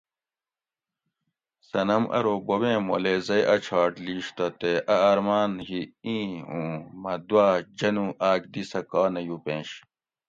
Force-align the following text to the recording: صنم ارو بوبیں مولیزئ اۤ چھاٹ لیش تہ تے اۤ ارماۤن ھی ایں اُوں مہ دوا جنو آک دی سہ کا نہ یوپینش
صنم 1.69 2.03
ارو 2.17 2.35
بوبیں 2.45 2.79
مولیزئ 2.87 3.41
اۤ 3.53 3.59
چھاٹ 3.65 3.91
لیش 4.05 4.25
تہ 4.37 4.47
تے 4.59 4.71
اۤ 4.93 5.01
ارماۤن 5.09 5.51
ھی 5.67 5.79
ایں 6.05 6.29
اُوں 6.51 6.71
مہ 7.01 7.13
دوا 7.27 7.47
جنو 7.77 8.05
آک 8.29 8.41
دی 8.53 8.63
سہ 8.71 8.79
کا 8.89 9.01
نہ 9.13 9.21
یوپینش 9.27 9.69